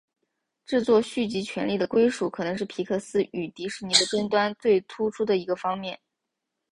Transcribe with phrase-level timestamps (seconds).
[0.65, 5.99] 制作续集权利的归属可能是皮克斯与迪士尼的争端最突出的一个方面。